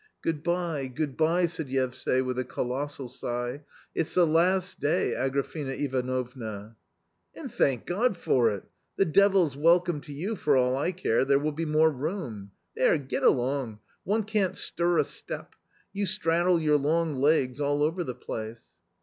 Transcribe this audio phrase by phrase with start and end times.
[0.23, 3.61] "Good bye, good bye," said Yevsay, with a colossal sigh,
[3.93, 6.75] "it's the last day, Agrafena Ivanovna!"
[7.35, 8.63] "And thank God for it!
[8.97, 12.49] The devil's welcome to you for all I care, there will be more room.
[12.75, 15.53] There— get along, one can't stir a step;
[15.93, 18.65] you straddle your long legs all over the place